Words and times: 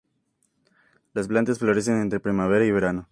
Las 1.13 1.27
plantas 1.27 1.59
florecen 1.59 2.01
entre 2.01 2.19
primavera 2.19 2.65
y 2.65 2.71
verano. 2.71 3.07